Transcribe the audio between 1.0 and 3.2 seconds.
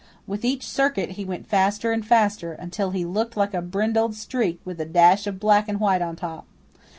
he went faster and faster, until he